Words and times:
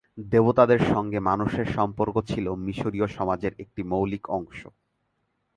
দেবতাদের 0.31 0.79
সঙ্গে 0.93 1.19
মানুষের 1.19 1.67
সম্পর্ক 1.73 2.15
ছিল 2.27 2.45
মিশরীয় 2.65 3.07
সমাজের 3.07 3.53
একটি 3.59 3.81
মৌলিক 3.83 4.23
অংশ। 4.29 4.59